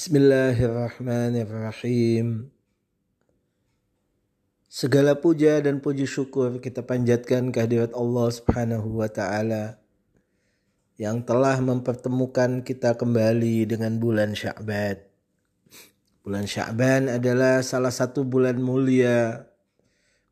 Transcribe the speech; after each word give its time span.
Bismillahirrahmanirrahim. 0.00 2.48
Segala 4.64 5.20
puja 5.20 5.60
dan 5.60 5.84
puji 5.84 6.08
syukur 6.08 6.56
kita 6.56 6.80
panjatkan 6.80 7.52
kehadirat 7.52 7.92
Allah 7.92 8.32
Subhanahu 8.32 8.96
wa 8.96 9.12
taala 9.12 9.76
yang 10.96 11.20
telah 11.20 11.60
mempertemukan 11.60 12.64
kita 12.64 12.96
kembali 12.96 13.68
dengan 13.68 14.00
bulan 14.00 14.32
Sya'ban. 14.32 15.04
Bulan 16.24 16.48
Sya'ban 16.48 17.20
adalah 17.20 17.60
salah 17.60 17.92
satu 17.92 18.24
bulan 18.24 18.56
mulia. 18.56 19.52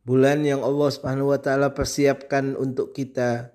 Bulan 0.00 0.48
yang 0.48 0.64
Allah 0.64 0.88
Subhanahu 0.88 1.36
wa 1.36 1.44
taala 1.44 1.76
persiapkan 1.76 2.56
untuk 2.56 2.96
kita 2.96 3.52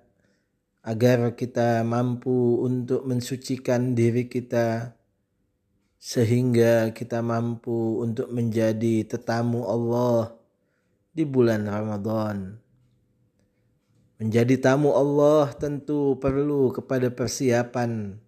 agar 0.78 1.34
kita 1.34 1.82
mampu 1.82 2.62
untuk 2.62 3.02
mensucikan 3.02 3.98
diri 3.98 4.30
kita 4.30 4.94
sehingga 6.04 6.92
kita 6.92 7.24
mampu 7.24 8.04
untuk 8.04 8.28
menjadi 8.28 9.08
tetamu 9.08 9.64
Allah 9.64 10.36
di 11.16 11.24
bulan 11.24 11.64
Ramadan. 11.64 12.60
Menjadi 14.20 14.60
tamu 14.60 14.92
Allah 14.92 15.48
tentu 15.56 16.20
perlu 16.20 16.76
kepada 16.76 17.08
persiapan 17.08 18.20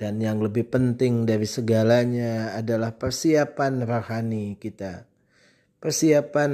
dan 0.00 0.24
yang 0.24 0.40
lebih 0.40 0.72
penting 0.72 1.28
dari 1.28 1.44
segalanya 1.44 2.56
adalah 2.56 2.96
persiapan 2.96 3.84
rohani 3.84 4.56
kita. 4.56 5.04
Persiapan 5.84 6.52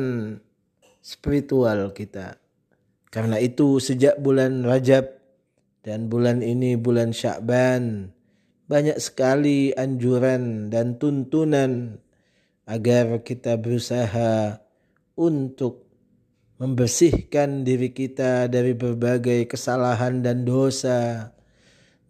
spiritual 0.98 1.94
kita. 1.94 2.34
Karena 3.14 3.38
itu 3.38 3.78
sejak 3.78 4.18
bulan 4.18 4.66
Rajab 4.66 5.06
dan 5.86 6.10
bulan 6.10 6.42
ini 6.42 6.74
bulan 6.74 7.14
Sya'ban 7.14 8.17
banyak 8.68 9.00
sekali 9.00 9.72
anjuran 9.72 10.68
dan 10.68 11.00
tuntunan 11.00 12.04
agar 12.68 13.24
kita 13.24 13.56
berusaha 13.56 14.60
untuk 15.16 15.88
membersihkan 16.60 17.64
diri 17.64 17.96
kita 17.96 18.44
dari 18.52 18.76
berbagai 18.76 19.48
kesalahan 19.48 20.20
dan 20.20 20.44
dosa, 20.44 21.32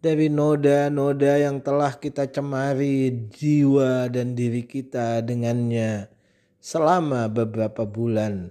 dari 0.02 0.26
noda-noda 0.26 1.38
yang 1.38 1.62
telah 1.62 1.94
kita 1.94 2.26
cemari 2.26 3.30
jiwa 3.30 4.10
dan 4.10 4.34
diri 4.34 4.66
kita 4.66 5.22
dengannya 5.22 6.10
selama 6.58 7.30
beberapa 7.30 7.86
bulan. 7.86 8.50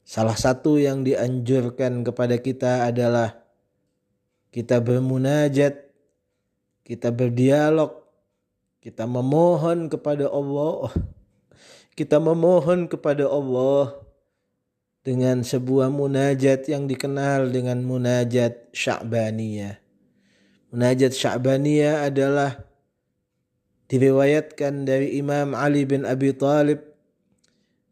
Salah 0.00 0.36
satu 0.36 0.80
yang 0.80 1.04
dianjurkan 1.04 2.08
kepada 2.08 2.40
kita 2.40 2.88
adalah 2.88 3.44
kita 4.48 4.80
bermunajat 4.80 5.83
kita 6.84 7.08
berdialog, 7.08 8.04
kita 8.84 9.08
memohon 9.08 9.88
kepada 9.88 10.28
Allah, 10.28 10.92
kita 11.98 12.20
memohon 12.20 12.84
kepada 12.84 13.24
Allah 13.24 13.96
dengan 15.00 15.40
sebuah 15.40 15.88
munajat 15.88 16.68
yang 16.68 16.84
dikenal 16.84 17.48
dengan 17.48 17.80
munajat 17.84 18.68
Sya'baniyah. 18.76 19.80
Munajat 20.72 21.12
Sya'baniyah 21.16 22.08
adalah 22.08 22.60
diriwayatkan 23.88 24.84
dari 24.84 25.16
Imam 25.16 25.56
Ali 25.56 25.88
bin 25.88 26.04
Abi 26.04 26.36
Talib 26.36 26.84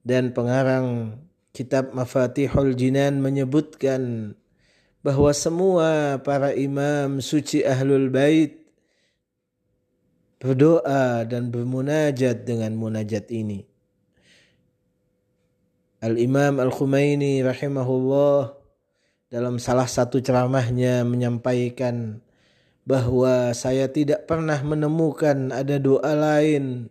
dan 0.05 0.37
pengarang 0.37 1.17
kitab 1.57 1.93
Mafatihul 1.97 2.77
Jinan 2.77 3.21
menyebutkan 3.21 4.35
bahwa 5.05 5.31
semua 5.37 6.17
para 6.23 6.55
imam 6.55 7.19
suci 7.19 7.67
ahlul 7.67 8.09
bait 8.09 8.62
berdoa 10.43 11.23
dan 11.23 11.55
bermunajat 11.55 12.43
dengan 12.43 12.75
munajat 12.75 13.31
ini. 13.31 13.63
Al-Imam 16.03 16.59
Al-Khumaini 16.59 17.47
rahimahullah 17.47 18.59
dalam 19.31 19.63
salah 19.63 19.87
satu 19.87 20.19
ceramahnya 20.19 21.07
menyampaikan 21.07 22.19
bahwa 22.83 23.55
saya 23.55 23.87
tidak 23.87 24.27
pernah 24.27 24.59
menemukan 24.67 25.55
ada 25.55 25.79
doa 25.79 26.11
lain 26.19 26.91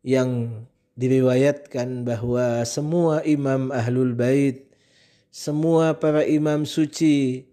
yang 0.00 0.64
diriwayatkan 0.96 2.08
bahwa 2.08 2.64
semua 2.64 3.20
imam 3.28 3.68
ahlul 3.76 4.16
bait, 4.16 4.72
semua 5.28 6.00
para 6.00 6.24
imam 6.24 6.64
suci, 6.64 7.44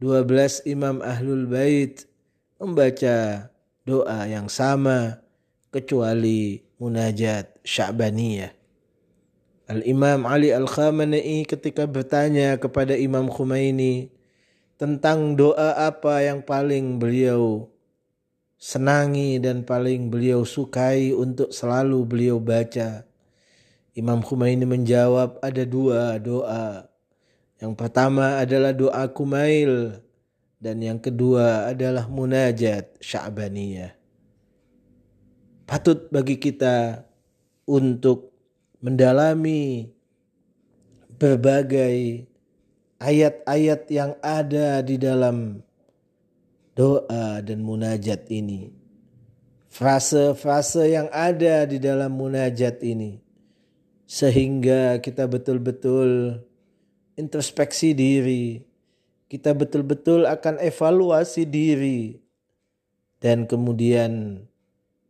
12 0.00 0.64
imam 0.64 1.04
ahlul 1.04 1.44
bait 1.44 2.08
membaca 2.56 3.52
doa 3.84 4.24
yang 4.24 4.48
sama 4.48 5.20
kecuali 5.68 6.64
munajat 6.80 7.60
Sya'baniyah. 7.60 8.52
Al-Imam 9.64 10.28
Ali 10.28 10.52
Al-Khamenei 10.52 11.44
ketika 11.48 11.88
bertanya 11.88 12.60
kepada 12.60 12.96
Imam 12.96 13.32
Khumaini 13.32 14.12
tentang 14.76 15.36
doa 15.36 15.88
apa 15.88 16.20
yang 16.20 16.44
paling 16.44 17.00
beliau 17.00 17.72
senangi 18.60 19.40
dan 19.40 19.64
paling 19.64 20.12
beliau 20.12 20.44
sukai 20.44 21.16
untuk 21.16 21.52
selalu 21.52 22.04
beliau 22.04 22.36
baca. 22.40 23.08
Imam 23.96 24.20
Khumaini 24.20 24.68
menjawab 24.68 25.40
ada 25.40 25.64
dua 25.64 26.20
doa. 26.20 26.88
Yang 27.56 27.72
pertama 27.76 28.36
adalah 28.40 28.76
doa 28.76 29.08
Kumail 29.08 30.03
dan 30.58 30.80
yang 30.80 31.00
kedua 31.02 31.70
adalah 31.70 32.08
munajat 32.08 32.96
sya'baniyah. 33.02 33.92
Patut 35.64 36.12
bagi 36.12 36.36
kita 36.36 37.08
untuk 37.64 38.32
mendalami 38.84 39.88
berbagai 41.16 42.28
ayat-ayat 43.00 43.88
yang 43.88 44.12
ada 44.20 44.84
di 44.84 44.96
dalam 45.00 45.64
doa 46.76 47.40
dan 47.40 47.64
munajat 47.64 48.28
ini. 48.28 48.72
Frase-frase 49.72 50.86
yang 50.92 51.08
ada 51.10 51.66
di 51.66 51.82
dalam 51.82 52.14
munajat 52.14 52.78
ini. 52.84 53.18
Sehingga 54.04 55.00
kita 55.00 55.26
betul-betul 55.26 56.38
introspeksi 57.16 57.96
diri 57.96 58.73
kita 59.34 59.50
betul-betul 59.50 60.30
akan 60.30 60.62
evaluasi 60.62 61.42
diri 61.42 62.22
dan 63.18 63.50
kemudian 63.50 64.46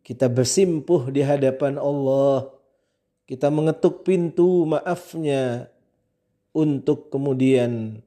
kita 0.00 0.32
bersimpuh 0.32 1.12
di 1.12 1.20
hadapan 1.20 1.76
Allah. 1.76 2.48
Kita 3.28 3.52
mengetuk 3.52 4.00
pintu 4.00 4.64
maafnya 4.64 5.68
untuk 6.56 7.12
kemudian 7.12 8.00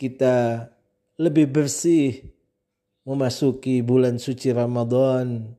kita 0.00 0.72
lebih 1.20 1.52
bersih 1.52 2.24
memasuki 3.04 3.84
bulan 3.84 4.16
suci 4.16 4.48
Ramadan. 4.48 5.52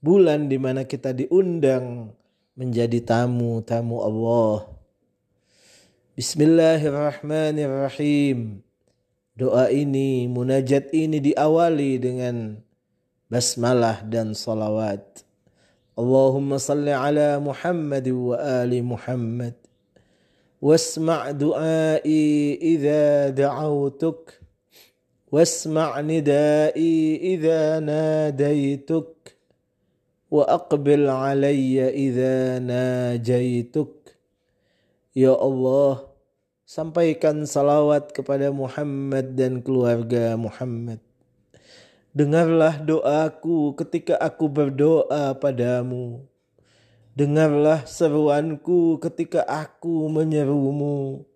Bulan 0.00 0.48
di 0.48 0.56
mana 0.56 0.88
kita 0.88 1.12
diundang 1.12 2.16
menjadi 2.56 2.96
tamu-tamu 3.04 4.00
Allah. 4.00 4.72
Bismillahirrahmanirrahim. 6.16 8.71
Doa 9.32 9.72
ini, 9.72 10.28
munajat 10.28 10.92
ini 10.92 11.16
diawali 11.16 11.96
dengan 11.96 12.60
basmalah 13.32 14.04
dan 14.04 14.36
salawat. 14.36 15.24
Allahumma 15.96 16.60
salli 16.60 16.92
ala 16.92 17.40
Muhammad 17.40 18.04
wa 18.12 18.36
ali 18.36 18.84
Muhammad. 18.84 19.56
واسمع 20.62 21.30
دعائي 21.30 22.54
إذا 22.62 23.34
دعوتك 23.34 24.40
واسمع 25.32 26.00
ندائي 26.00 27.16
إذا 27.34 27.80
ناديتك 27.80 29.36
وأقبل 30.30 31.02
علي 31.10 31.88
إذا 31.90 32.58
ناجيتك 32.58 33.96
يا 35.16 35.34
الله 35.34 36.11
Sampaikan 36.72 37.44
salawat 37.44 38.16
kepada 38.16 38.48
Muhammad 38.48 39.36
dan 39.36 39.60
keluarga 39.60 40.40
Muhammad. 40.40 41.04
Dengarlah 42.16 42.80
doaku 42.80 43.76
ketika 43.76 44.16
aku 44.16 44.48
berdoa 44.48 45.36
padamu. 45.36 46.24
Dengarlah 47.12 47.84
seruanku 47.84 48.96
ketika 49.04 49.44
aku 49.44 50.08
menyerumu. 50.08 51.28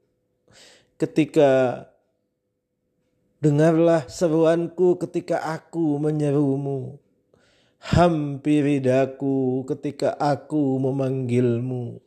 Ketika 0.97 1.85
dengarlah 3.37 4.09
seruanku 4.09 4.97
ketika 5.05 5.37
aku 5.53 6.01
menyerumu. 6.01 6.97
Hampiri 7.85 8.81
daku 8.81 9.69
ketika 9.69 10.17
aku 10.17 10.81
memanggilmu. 10.81 12.06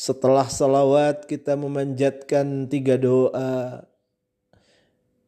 Setelah 0.00 0.48
salawat 0.48 1.28
kita 1.28 1.60
memanjatkan 1.60 2.64
tiga 2.72 2.96
doa. 2.96 3.84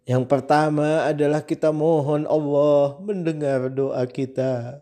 Yang 0.09 0.25
pertama 0.33 1.05
adalah 1.05 1.45
kita 1.45 1.77
mohon 1.77 2.25
Allah 2.25 2.97
mendengar 3.05 3.69
doa 3.69 4.01
kita. 4.09 4.81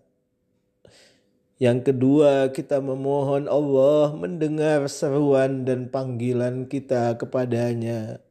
Yang 1.59 1.91
kedua, 1.91 2.55
kita 2.55 2.79
memohon 2.79 3.51
Allah 3.51 4.15
mendengar 4.15 4.87
seruan 4.87 5.67
dan 5.67 5.91
panggilan 5.91 6.71
kita 6.71 7.19
kepadanya. 7.19 8.23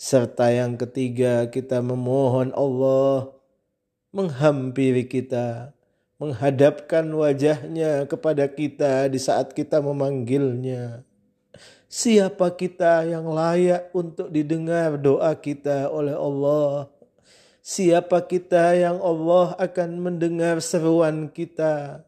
Serta 0.00 0.56
yang 0.56 0.80
ketiga, 0.80 1.52
kita 1.52 1.84
memohon 1.84 2.48
Allah 2.56 3.28
menghampiri 4.08 5.04
kita, 5.04 5.76
menghadapkan 6.22 7.02
wajahnya 7.10 8.06
kepada 8.06 8.46
kita 8.46 9.10
di 9.10 9.18
saat 9.18 9.50
kita 9.50 9.82
memanggilnya. 9.82 11.02
Siapa 11.90 12.54
kita 12.54 13.02
yang 13.10 13.26
layak 13.26 13.90
untuk 13.90 14.30
didengar 14.30 14.94
doa 15.02 15.34
kita 15.34 15.90
oleh 15.90 16.14
Allah? 16.14 16.86
Siapa 17.58 18.22
kita 18.22 18.78
yang 18.78 19.02
Allah 19.02 19.58
akan 19.58 19.98
mendengar 19.98 20.62
seruan 20.62 21.26
kita? 21.26 22.06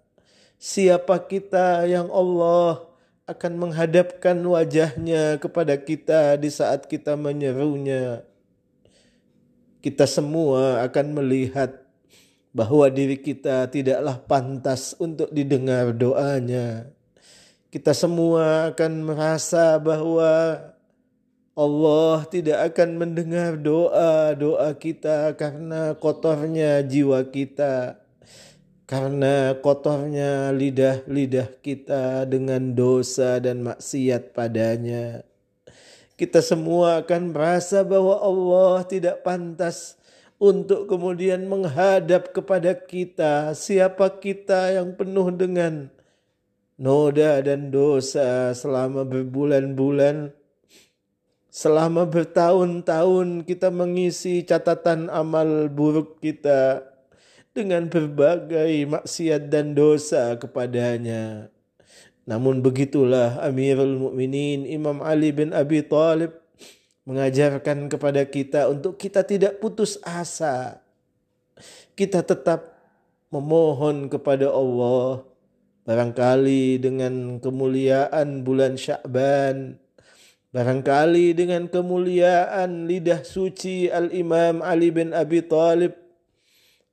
Siapa 0.63 1.19
kita 1.27 1.83
yang 1.85 2.07
Allah 2.09 2.87
akan 3.27 3.53
menghadapkan 3.67 4.39
wajahnya 4.41 5.43
kepada 5.43 5.75
kita 5.75 6.39
di 6.39 6.55
saat 6.55 6.87
kita 6.87 7.19
menyerunya? 7.19 8.23
Kita 9.85 10.09
semua 10.09 10.81
akan 10.87 11.07
melihat 11.21 11.84
bahwa 12.55 12.87
diri 12.87 13.19
kita 13.19 13.67
tidaklah 13.67 14.17
pantas 14.23 14.95
untuk 15.03 15.29
didengar 15.35 15.91
doanya 15.91 16.95
kita 17.75 17.91
semua 17.91 18.71
akan 18.71 19.03
merasa 19.03 19.83
bahwa 19.83 20.63
Allah 21.59 22.23
tidak 22.31 22.71
akan 22.71 23.03
mendengar 23.03 23.59
doa-doa 23.59 24.71
kita 24.79 25.35
karena 25.35 25.99
kotornya 25.99 26.87
jiwa 26.87 27.27
kita. 27.27 27.99
Karena 28.87 29.59
kotornya 29.59 30.55
lidah-lidah 30.55 31.51
kita 31.67 32.31
dengan 32.31 32.79
dosa 32.79 33.43
dan 33.43 33.67
maksiat 33.67 34.31
padanya. 34.31 35.27
Kita 36.15 36.47
semua 36.47 37.03
akan 37.03 37.35
merasa 37.35 37.83
bahwa 37.83 38.23
Allah 38.23 38.87
tidak 38.87 39.27
pantas 39.27 39.99
untuk 40.39 40.91
kemudian 40.91 41.47
menghadap 41.49 42.35
kepada 42.35 42.75
kita. 42.75 43.55
Siapa 43.57 44.21
kita 44.21 44.75
yang 44.77 44.93
penuh 44.95 45.31
dengan 45.33 45.89
noda 46.75 47.41
dan 47.41 47.71
dosa 47.71 48.53
selama 48.53 49.07
berbulan-bulan, 49.07 50.35
selama 51.49 52.05
bertahun-tahun 52.05 53.47
kita 53.47 53.71
mengisi 53.71 54.43
catatan 54.43 55.07
amal 55.09 55.71
buruk 55.71 56.19
kita 56.19 56.83
dengan 57.55 57.87
berbagai 57.87 58.91
maksiat 58.91 59.49
dan 59.49 59.73
dosa 59.73 60.35
kepadanya. 60.35 61.49
Namun 62.25 62.65
begitulah 62.65 63.39
Amirul 63.45 64.01
Mukminin 64.01 64.67
Imam 64.67 65.05
Ali 65.05 65.31
bin 65.31 65.55
Abi 65.55 65.85
Thalib 65.85 66.44
mengajarkan 67.05 67.89
kepada 67.89 68.25
kita 68.25 68.69
untuk 68.69 68.97
kita 68.97 69.25
tidak 69.25 69.61
putus 69.61 70.01
asa. 70.05 70.81
Kita 71.95 72.25
tetap 72.25 72.75
memohon 73.31 74.11
kepada 74.11 74.51
Allah 74.51 75.23
Barangkali 75.85 76.81
dengan 76.81 77.37
kemuliaan 77.45 78.41
bulan 78.41 78.81
Sya'ban, 78.81 79.77
barangkali 80.49 81.37
dengan 81.37 81.69
kemuliaan 81.69 82.89
lidah 82.89 83.21
suci 83.21 83.93
Al-Imam 83.93 84.65
Ali 84.65 84.89
bin 84.89 85.13
Abi 85.13 85.45
Talib, 85.45 85.93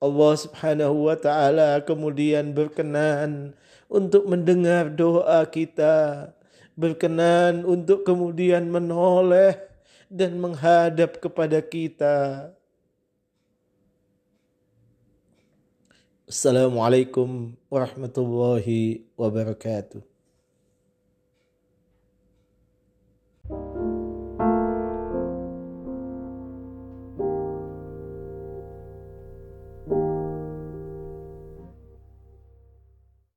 Allah 0.03 0.33
Subhanahu 0.35 1.07
wa 1.07 1.15
taala 1.15 1.79
kemudian 1.87 2.51
berkenan 2.51 3.55
untuk 3.87 4.27
mendengar 4.27 4.91
doa 4.91 5.47
kita, 5.47 6.35
berkenan 6.75 7.63
untuk 7.63 8.03
kemudian 8.03 8.67
menoleh 8.67 9.70
dan 10.11 10.35
menghadap 10.35 11.23
kepada 11.23 11.63
kita. 11.63 12.51
Assalamualaikum 16.27 17.55
warahmatullahi 17.71 19.07
wabarakatuh. 19.15 20.10